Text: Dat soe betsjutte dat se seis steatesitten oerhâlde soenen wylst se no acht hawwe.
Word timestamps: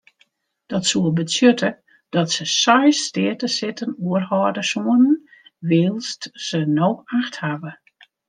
Dat 0.71 0.85
soe 0.89 1.09
betsjutte 1.17 1.69
dat 2.13 2.29
se 2.35 2.45
seis 2.61 2.97
steatesitten 3.07 3.91
oerhâlde 4.07 4.63
soenen 4.71 5.15
wylst 5.69 6.21
se 6.45 6.59
no 6.77 6.89
acht 7.19 7.35
hawwe. 7.43 7.71